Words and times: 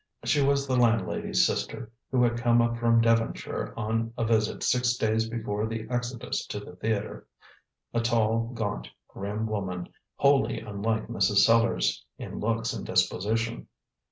She 0.25 0.41
was 0.41 0.65
the 0.65 0.75
landlady's 0.75 1.45
sister, 1.45 1.91
who 2.09 2.23
had 2.23 2.39
come 2.39 2.59
up 2.59 2.75
from 2.75 3.01
Devonshire 3.01 3.71
on 3.77 4.11
a 4.17 4.25
visit 4.25 4.63
six 4.63 4.95
days 4.95 5.29
before 5.29 5.67
the 5.67 5.85
exodus 5.91 6.43
to 6.47 6.59
the 6.59 6.75
theatre: 6.75 7.27
a 7.93 8.01
tall, 8.01 8.47
gaunt, 8.55 8.87
grim 9.07 9.45
woman, 9.45 9.89
wholly 10.15 10.59
unlike 10.59 11.07
Mrs. 11.07 11.45
Sellars 11.45 12.03
in 12.17 12.39
looks 12.39 12.73
and 12.73 12.83
disposition. 12.83 13.67